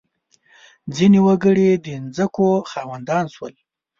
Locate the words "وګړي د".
1.27-1.87